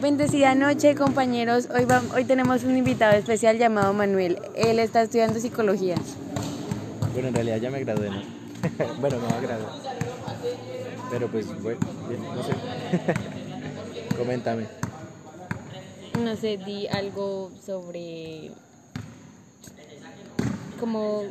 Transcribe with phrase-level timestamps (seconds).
[0.00, 1.68] Bendecida noche, compañeros.
[1.72, 4.38] Hoy, hoy tenemos un invitado especial llamado Manuel.
[4.56, 5.94] Él está estudiando psicología.
[7.12, 8.22] Bueno, en realidad ya me gradué, ¿no?
[9.00, 9.72] bueno, me va a graduar.
[11.10, 11.78] Pero pues, bueno,
[12.34, 12.52] no sé.
[14.18, 14.66] Coméntame.
[16.20, 18.50] No sé, di algo sobre
[20.80, 21.22] cómo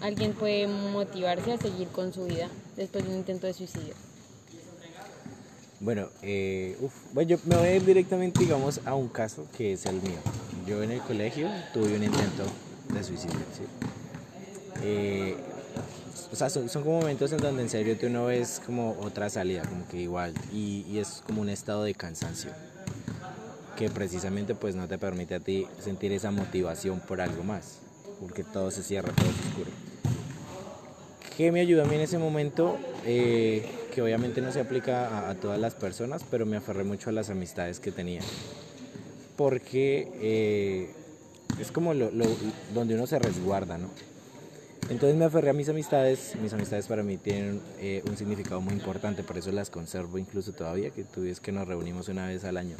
[0.00, 3.94] alguien puede motivarse a seguir con su vida después de un intento de suicidio.
[5.82, 6.76] Bueno, eh,
[7.12, 10.20] bueno, yo me voy a ir directamente, digamos, a un caso que es el mío.
[10.64, 12.44] Yo en el colegio tuve un intento
[12.94, 13.64] de suicidio, ¿sí?
[14.84, 15.34] Eh,
[16.32, 19.62] o sea, son, como momentos en donde en serio tú no ves como otra salida,
[19.62, 22.52] como que igual, y, y, es como un estado de cansancio,
[23.76, 27.80] que precisamente pues no te permite a ti sentir esa motivación por algo más,
[28.20, 29.70] porque todo se cierra, todo se oscuro.
[31.36, 32.78] ¿Qué me ayudó a mí en ese momento?
[33.04, 37.12] Eh, que obviamente no se aplica a, todas las personas, pero me aferré mucho a
[37.12, 38.22] las amistades que tenía.
[39.36, 40.90] Porque eh,
[41.60, 43.90] es como donde uno se resguarda, ¿no?
[44.88, 48.74] Entonces me aferré a mis amistades, mis amistades para mí tienen eh, un significado muy
[48.74, 52.44] importante, por eso las conservo incluso todavía, que tú ves que nos reunimos una vez
[52.44, 52.76] al año.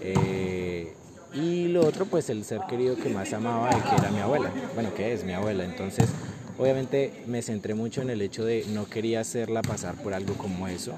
[0.00, 0.92] Eh,
[1.34, 4.94] y lo otro, pues el ser querido que más amaba que era mi abuela, bueno,
[4.94, 6.08] que es mi abuela, entonces
[6.58, 10.68] Obviamente me centré mucho en el hecho de no quería hacerla pasar por algo como
[10.68, 10.92] eso.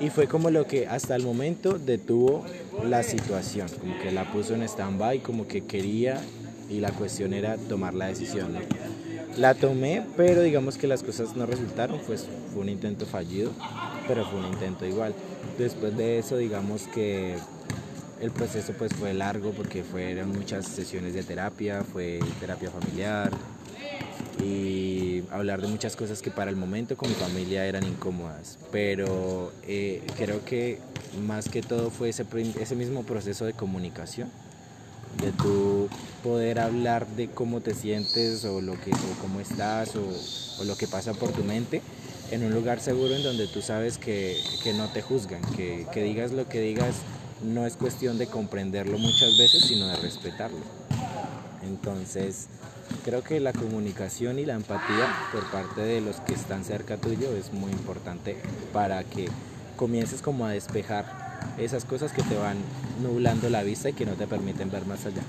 [0.00, 2.44] Y fue como lo que hasta el momento detuvo
[2.82, 6.20] la situación, como que la puso en stand-by, como que quería
[6.68, 8.54] y la cuestión era tomar la decisión.
[9.36, 13.52] La tomé, pero digamos que las cosas no resultaron, pues fue un intento fallido,
[14.08, 15.14] pero fue un intento igual.
[15.58, 17.36] Después de eso, digamos que
[18.20, 23.30] el proceso pues fue largo porque fueron muchas sesiones de terapia, fue terapia familiar,
[24.44, 28.58] y hablar de muchas cosas que para el momento con mi familia eran incómodas.
[28.70, 30.78] Pero eh, creo que
[31.26, 32.26] más que todo fue ese,
[32.60, 34.28] ese mismo proceso de comunicación,
[35.22, 35.88] de tu
[36.22, 40.02] poder hablar de cómo te sientes o, lo que, o cómo estás o,
[40.60, 41.82] o, lo que pasa por tu mente
[42.30, 46.02] en un lugar seguro en donde tú sabes que, que no te juzgan, que, que
[46.02, 46.96] digas lo que digas
[47.42, 50.60] no es cuestión de comprenderlo muchas veces, sino de respetarlo.
[51.62, 52.48] Entonces,
[53.04, 57.34] Creo que la comunicación y la empatía por parte de los que están cerca tuyo
[57.36, 58.36] es muy importante
[58.72, 59.28] para que
[59.76, 61.04] comiences como a despejar
[61.58, 62.56] esas cosas que te van
[63.02, 65.22] nublando la vista y que no te permiten ver más allá.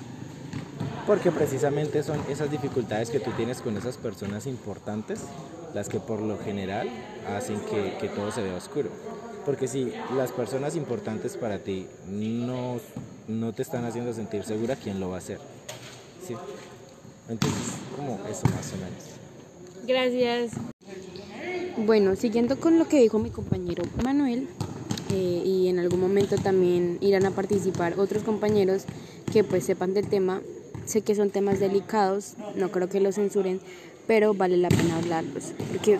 [1.05, 5.19] Porque precisamente son esas dificultades que tú tienes con esas personas importantes
[5.73, 6.89] las que por lo general
[7.35, 8.89] hacen que, todo se vea oscuro.
[9.45, 12.77] Porque si las personas importantes para ti no,
[13.27, 15.39] no te están haciendo sentir segura, ¿quién lo va a hacer?
[16.25, 16.33] ¿Sí?
[17.29, 19.15] Entonces, como eso más o menos.
[19.87, 20.51] Gracias.
[21.77, 24.47] Bueno, siguiendo con lo que dijo mi compañero Manuel,
[25.11, 28.85] eh, y en algún momento también irán a participar otros compañeros
[29.31, 30.41] que pues sepan del tema.
[30.85, 33.59] Sé que son temas delicados, no creo que lo censuren,
[34.07, 35.99] pero vale la pena hablarlos, porque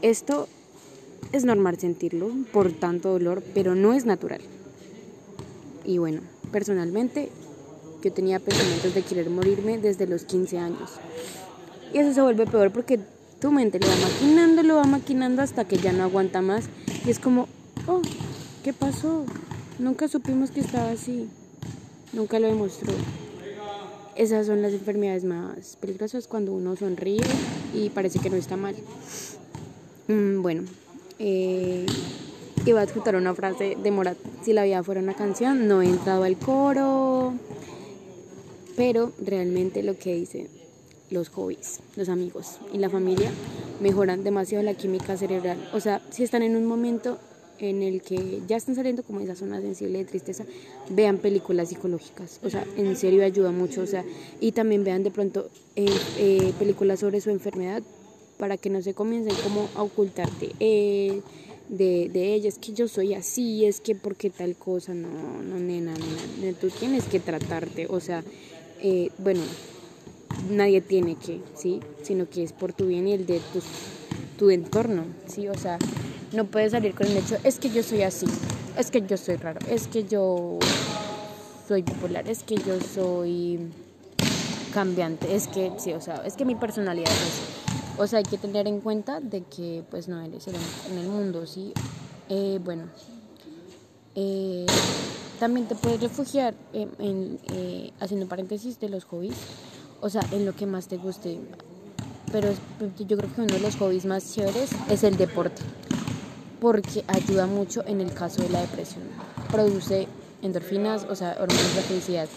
[0.00, 0.48] esto
[1.32, 4.40] es normal sentirlo por tanto dolor, pero no es natural.
[5.84, 6.20] Y bueno,
[6.52, 7.30] personalmente
[8.02, 10.90] yo tenía pensamientos de querer morirme desde los 15 años.
[11.92, 13.00] Y eso se vuelve peor porque
[13.40, 16.66] tu mente lo va maquinando, lo va maquinando hasta que ya no aguanta más.
[17.04, 17.48] Y es como,
[17.86, 18.02] oh,
[18.62, 19.24] ¿qué pasó?
[19.78, 21.28] Nunca supimos que estaba así.
[22.12, 22.92] Nunca lo demostró.
[24.14, 27.22] Esas son las enfermedades más peligrosas cuando uno sonríe
[27.74, 28.74] y parece que no está mal.
[30.08, 30.64] Mm, bueno,
[31.18, 31.86] eh,
[32.66, 34.18] iba a escuchar una frase de Morat.
[34.42, 37.34] Si la vida fuera una canción, no he entrado al coro
[38.80, 40.48] pero realmente lo que dicen
[41.10, 43.30] los hobbies, los amigos y la familia
[43.78, 45.58] mejoran demasiado la química cerebral.
[45.74, 47.18] O sea, si están en un momento
[47.58, 50.46] en el que ya están saliendo como esa zona sensible de tristeza,
[50.88, 52.40] vean películas psicológicas.
[52.42, 53.82] O sea, en serio ayuda mucho.
[53.82, 54.02] O sea,
[54.40, 55.84] y también vean de pronto eh,
[56.16, 57.82] eh, películas sobre su enfermedad
[58.38, 61.20] para que no se comiencen como a ocultarte eh,
[61.68, 62.48] de, de ella.
[62.48, 64.94] Es que yo soy así, es que porque tal cosa.
[64.94, 65.92] No, no, nena,
[66.40, 66.56] nena.
[66.58, 67.86] Tú tienes que tratarte.
[67.90, 68.24] O sea,
[68.82, 69.42] eh, bueno,
[70.50, 71.80] nadie tiene que, ¿sí?
[72.02, 73.60] Sino que es por tu bien y el de tu,
[74.38, 75.48] tu entorno, ¿sí?
[75.48, 75.78] O sea,
[76.32, 78.26] no puedes salir con el hecho, es que yo soy así,
[78.78, 80.58] es que yo soy raro, es que yo
[81.66, 83.58] soy bipolar, es que yo soy
[84.72, 87.60] cambiante, es que, sí, o sea, es que mi personalidad es así.
[87.98, 90.54] O sea, hay que tener en cuenta de que pues no eres el
[90.90, 91.74] en el mundo, ¿sí?
[92.28, 92.84] Eh, bueno,
[94.14, 94.66] eh,
[95.40, 99.34] también te puedes refugiar en, eh, haciendo paréntesis de los hobbies,
[100.02, 101.40] o sea, en lo que más te guste.
[102.30, 102.50] Pero
[102.98, 105.62] yo creo que uno de los hobbies más chéveres es el deporte,
[106.60, 109.02] porque ayuda mucho en el caso de la depresión.
[109.50, 110.06] produce
[110.42, 112.28] endorfinas, o sea, hormonas de felicidad,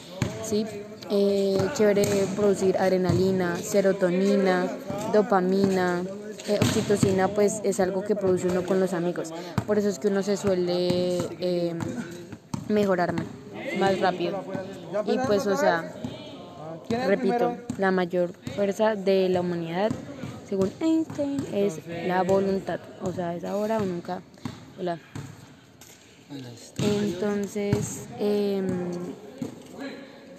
[0.44, 0.65] ¿sí?
[1.11, 4.65] Eh, chévere producir adrenalina, serotonina,
[5.13, 6.03] dopamina,
[6.47, 9.31] eh, oxitocina, pues es algo que produce uno con los amigos.
[9.67, 11.19] Por eso es que uno se suele
[12.68, 13.13] mejorar
[13.80, 14.44] más rápido.
[15.06, 15.94] Y pues, o sea,
[16.89, 19.92] repito, la mayor fuerza de la humanidad,
[20.48, 22.80] según Einstein, es la voluntad.
[23.01, 24.21] O sea, es ahora o nunca.
[24.80, 25.00] Hola.
[26.81, 28.68] Entonces, em,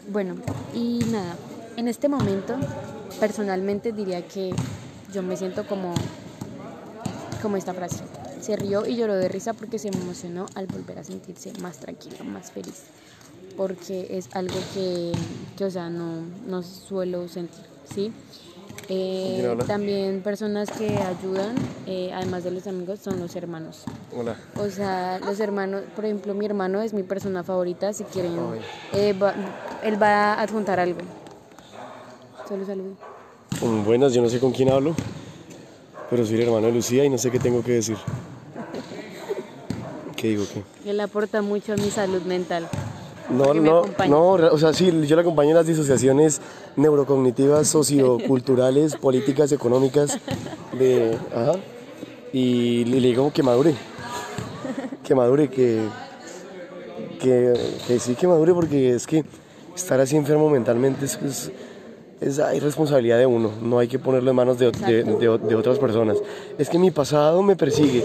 [0.08, 0.34] bueno,
[0.74, 1.36] y nada,
[1.76, 2.56] en este momento
[3.20, 4.52] personalmente diría que
[5.12, 5.94] yo me siento como,
[7.40, 8.02] como esta frase.
[8.44, 12.22] Se rió y lloró de risa porque se emocionó al volver a sentirse más tranquilo,
[12.26, 12.82] más feliz.
[13.56, 15.12] Porque es algo que,
[15.56, 17.64] que o sea, no, no suelo sentir,
[17.94, 18.12] ¿sí?
[18.90, 21.54] Eh, también personas que ayudan,
[21.86, 23.84] eh, además de los amigos, son los hermanos.
[24.14, 24.36] Hola.
[24.58, 27.94] O sea, los hermanos, por ejemplo, mi hermano es mi persona favorita.
[27.94, 28.34] Si quieren,
[28.92, 29.14] eh,
[29.84, 31.00] él va a adjuntar algo.
[32.46, 32.92] Solo saludo.
[33.62, 34.94] Mm, buenas, yo no sé con quién hablo,
[36.10, 37.96] pero soy el hermano de Lucía y no sé qué tengo que decir.
[40.24, 40.90] ¿Qué digo qué?
[40.90, 42.66] Él aporta mucho a mi salud mental.
[43.28, 46.40] No, no, no, o sea, sí, yo le acompaño en las disociaciones
[46.76, 50.18] neurocognitivas, socioculturales, políticas, económicas,
[50.78, 51.56] de, ajá,
[52.32, 53.74] y le, digo que madure,
[55.02, 55.82] que madure, que,
[57.20, 57.52] que,
[57.86, 59.26] que, sí que madure, porque es que
[59.76, 61.52] estar así enfermo mentalmente es, es,
[62.22, 65.78] es hay responsabilidad de uno, no hay que ponerlo en manos de, de, de, otras
[65.78, 66.16] personas.
[66.56, 68.02] Es que mi pasado me persigue,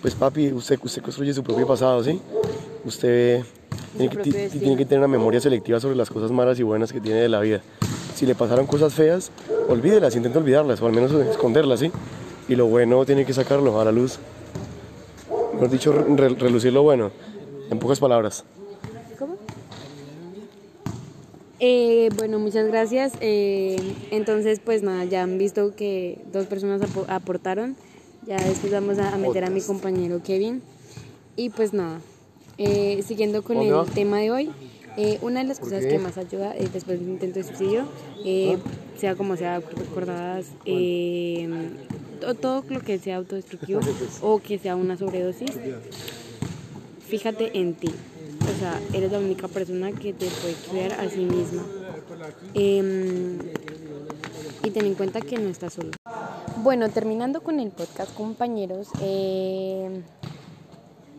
[0.00, 2.20] pues papi, usted, usted construye su propio pasado, ¿sí?
[2.84, 3.42] Usted
[3.96, 7.00] tiene que, tiene que, tener una memoria selectiva sobre las cosas malas y buenas que
[7.00, 7.60] tiene de la vida.
[8.14, 9.30] Si le pasaron cosas feas,
[9.68, 11.92] olvídelas, intenta olvidarlas o al menos esconderlas, ¿sí?
[12.48, 14.18] Y lo bueno tiene que sacarlo a la luz.
[15.52, 17.10] Mejor dicho, relucir lo bueno,
[17.70, 18.44] en pocas palabras.
[19.18, 19.36] ¿Cómo?
[21.58, 23.12] Eh, bueno, muchas gracias.
[23.20, 23.76] Eh,
[24.10, 27.76] entonces, pues nada, ya han visto que dos personas aportaron.
[28.26, 30.62] Ya después vamos a meter a mi compañero Kevin.
[31.36, 32.00] Y pues nada,
[32.58, 34.50] eh, siguiendo con el tema de hoy,
[34.96, 37.84] eh, una de las cosas que más ayuda eh, después del intento de suicidio,
[38.24, 38.58] eh,
[38.98, 40.46] sea como sea, recordadas,
[42.40, 43.80] todo lo que sea autodestructivo
[44.20, 45.52] o que sea una sobredosis,
[47.08, 47.90] fíjate en ti.
[48.42, 51.64] O sea, eres la única persona que te puede cuidar a sí misma.
[52.54, 53.38] Em,
[54.64, 55.99] y ten en cuenta que no estás solo.
[56.62, 58.88] Bueno, terminando con el podcast, compañeros,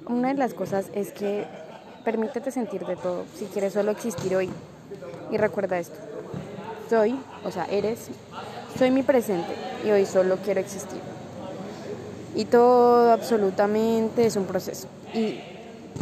[0.05, 1.47] una de las cosas es que
[2.05, 4.51] permítete sentir de todo, si quieres solo existir hoy.
[5.31, 5.95] Y recuerda esto,
[6.91, 8.09] soy, o sea, eres,
[8.77, 9.51] soy mi presente
[9.83, 11.01] y hoy solo quiero existir.
[12.35, 14.87] Y todo absolutamente es un proceso.
[15.15, 15.39] Y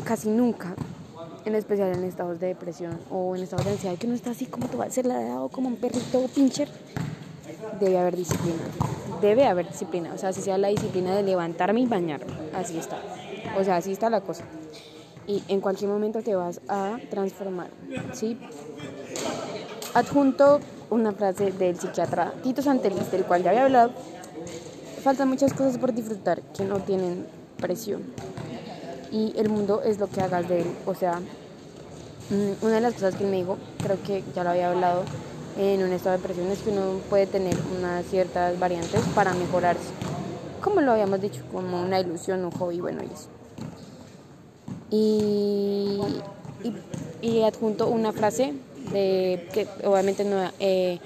[0.04, 0.76] casi nunca,
[1.46, 4.48] en especial en estados de depresión o en estados de ansiedad, que no está así
[4.48, 6.68] como tú vas a ser dado como un perrito pincher,
[7.80, 8.66] debe haber disciplina.
[9.21, 10.13] Debe haber disciplina.
[10.13, 12.31] O sea, si sea la disciplina de levantarme y bañarme.
[12.54, 12.98] Así está.
[13.57, 14.44] O sea, así está la cosa.
[15.27, 17.69] Y en cualquier momento te vas a transformar,
[18.13, 18.38] ¿sí?
[19.94, 23.92] Adjunto una frase del psiquiatra Tito Santelis, del cual ya había hablado.
[25.04, 27.27] Faltan muchas cosas por disfrutar que no tienen
[27.57, 28.00] precio.
[29.12, 30.71] Y el mundo es lo que hagas de él.
[30.86, 31.19] O sea,
[32.30, 35.04] mm, una de las cosas que me dijo, creo que ya lo había hablado
[35.59, 39.89] en un estado de depresión, es que uno puede tener unas ciertas variantes para mejorarse.
[40.61, 43.30] Como lo habíamos dicho, como una ilusión, un hobby, bueno, y eso
[47.21, 48.54] y, adjunto una frase
[48.92, 50.99] que obviamente no he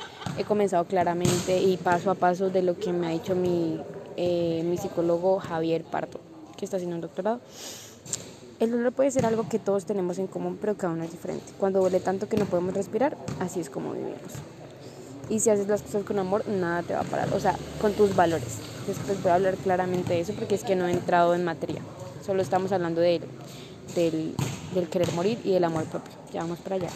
[0.47, 3.79] comenzado claramente y paso a paso de lo que me ha dicho mi,
[4.15, 6.19] eh, mi psicólogo Javier Parto,
[6.57, 7.41] que está haciendo un doctorado.
[8.63, 11.43] El dolor puede ser algo que todos tenemos en común, pero cada uno es diferente.
[11.59, 14.21] Cuando duele tanto que no podemos respirar, así es como vivimos.
[15.29, 17.33] Y si haces las cosas con amor, nada te va a parar.
[17.33, 18.59] O sea, con tus valores.
[18.87, 21.81] Después voy a hablar claramente de eso porque es que no he entrado en materia.
[22.25, 23.23] Solo estamos hablando de él
[23.95, 24.33] del,
[24.89, 26.13] querer morir y del amor propio.
[26.31, 26.89] Ya vamos para allá.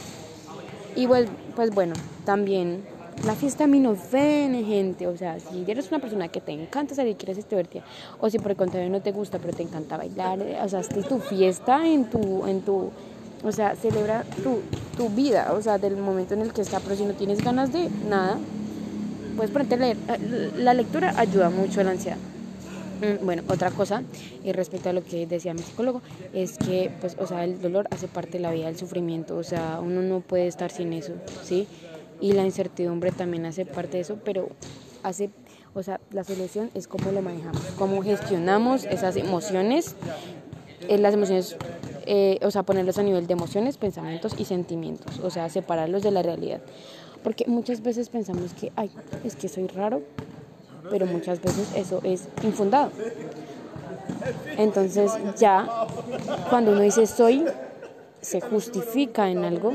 [0.96, 1.28] Y pues
[1.74, 2.86] bueno, también
[3.26, 5.08] la fiesta a mí no ven, gente.
[5.08, 7.82] O sea, si eres una persona que te encanta salir, quieres divertir,
[8.20, 10.90] o si por el contrario no te gusta, pero te encanta bailar, o sea, es
[10.90, 12.92] tu fiesta en tu, en tu,
[13.44, 14.60] o sea, celebra tu,
[14.96, 17.72] tu vida, o sea, del momento en el que está, pero si no tienes ganas
[17.72, 18.38] de nada,
[19.36, 19.98] puedes ponerte a leer.
[20.58, 22.18] La lectura ayuda mucho a la ansiedad.
[23.02, 24.02] Mm, bueno, otra cosa,
[24.44, 26.02] y respecto a lo que decía mi psicólogo,
[26.34, 29.44] es que, pues, o sea, el dolor hace parte de la vida, del sufrimiento, o
[29.44, 31.68] sea, uno no puede estar sin eso, ¿sí?
[32.20, 34.50] Y la incertidumbre también hace parte de eso, pero
[35.04, 35.30] hace,
[35.74, 39.96] o sea, la solución es cómo lo manejamos, cómo gestionamos esas emociones,
[40.88, 41.56] eh, las emociones
[42.10, 46.12] eh, o sea, ponerlos a nivel de emociones, pensamientos y sentimientos, o sea, separarlos de
[46.12, 46.62] la realidad.
[47.22, 48.90] Porque muchas veces pensamos que, ay,
[49.26, 50.02] es que soy raro,
[50.90, 52.92] pero muchas veces eso es infundado.
[54.58, 55.68] Entonces ya
[56.50, 57.44] cuando uno dice soy,
[58.22, 59.74] se justifica en algo,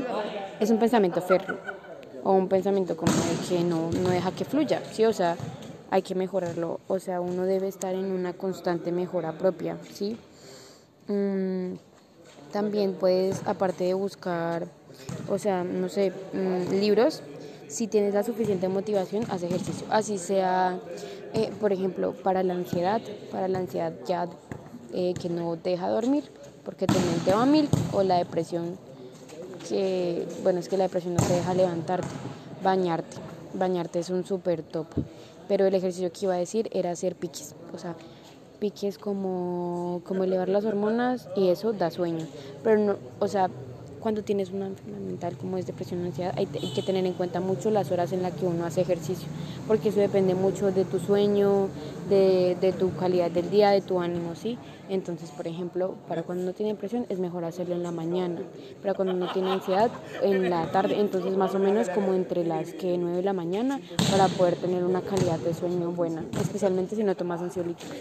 [0.59, 1.82] es un pensamiento férreo
[2.23, 5.05] o un pensamiento como de que no, no deja que fluya, ¿sí?
[5.05, 5.35] O sea,
[5.89, 10.17] hay que mejorarlo, o sea, uno debe estar en una constante mejora propia, ¿sí?
[11.07, 11.75] Mm,
[12.51, 14.67] también puedes, aparte de buscar,
[15.29, 17.21] o sea, no sé, mm, libros,
[17.67, 19.87] si tienes la suficiente motivación, haz ejercicio.
[19.89, 20.79] Así sea,
[21.33, 23.01] eh, por ejemplo, para la ansiedad,
[23.31, 24.27] para la ansiedad ya
[24.93, 26.23] eh, que no deja dormir
[26.63, 28.77] porque tu mente va a mil, o la depresión
[29.67, 32.07] que, bueno, es que la depresión no te deja levantarte,
[32.63, 33.17] bañarte.
[33.53, 34.87] Bañarte es un súper top.
[35.47, 37.55] Pero el ejercicio que iba a decir era hacer piques.
[37.73, 37.95] O sea,
[38.59, 42.25] piques como, como elevar las hormonas y eso da sueño.
[42.63, 43.49] Pero no, o sea,
[44.03, 47.39] cuando tienes una enfermedad mental como es depresión o ansiedad, hay, que tener en cuenta
[47.39, 49.29] mucho las horas en las que uno hace ejercicio,
[49.65, 51.69] porque eso depende mucho de tu sueño,
[52.09, 54.57] de, de tu calidad del día, de tu ánimo, ¿sí?
[54.89, 58.41] Entonces, por ejemplo, para cuando uno tiene depresión es mejor hacerlo en la mañana,
[58.81, 59.89] para cuando uno tiene ansiedad
[60.21, 63.79] en la tarde, entonces más o menos como entre las que 9 de la mañana
[64.11, 67.95] para poder tener una calidad de sueño buena, especialmente si no tomas ansiolíticos.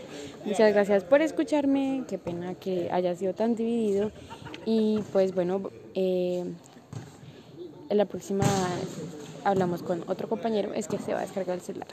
[0.44, 4.11] Muchas gracias por escucharme, qué pena que haya sido tan dividido
[4.66, 5.62] y pues bueno,
[5.94, 6.44] eh,
[7.88, 8.44] en la próxima
[9.44, 11.88] hablamos con otro compañero, es que se va a descargar el celular.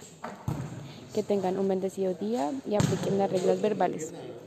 [1.14, 4.14] Que tengan un bendecido día y apliquen las reglas verbales.